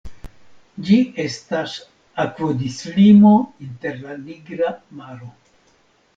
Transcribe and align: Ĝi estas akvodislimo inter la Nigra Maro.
Ĝi 0.87 0.95
estas 1.23 1.75
akvodislimo 2.23 3.35
inter 3.67 4.01
la 4.09 4.19
Nigra 4.25 4.75
Maro. 5.03 5.33